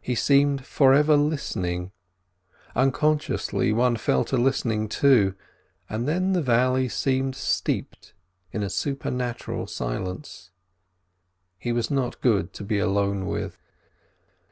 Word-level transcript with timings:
He 0.00 0.14
seemed 0.14 0.64
for 0.64 0.94
ever 0.94 1.16
listening; 1.16 1.90
unconsciously 2.76 3.72
one 3.72 3.96
fell 3.96 4.24
to 4.26 4.36
listening 4.36 4.88
too, 4.88 5.34
and 5.90 6.06
then 6.06 6.32
the 6.32 6.42
valley 6.42 6.88
seemed 6.88 7.34
steeped 7.34 8.14
in 8.52 8.62
a 8.62 8.70
supernatural 8.70 9.66
silence. 9.66 10.52
He 11.58 11.72
was 11.72 11.90
not 11.90 12.20
good 12.20 12.52
to 12.52 12.62
be 12.62 12.78
alone 12.78 13.26
with. 13.26 13.58